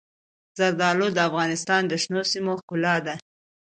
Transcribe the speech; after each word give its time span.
زردالو 0.57 1.07
د 1.13 1.17
افغانستان 1.29 1.81
د 1.87 1.93
شنو 2.01 2.21
سیمو 2.31 2.53
ښکلا 2.59 2.95
ده. 3.05 3.15